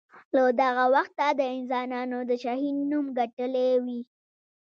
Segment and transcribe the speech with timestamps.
[0.35, 3.99] له دغه وخته یې د انسانانو د شهین نوم ګټلی وي.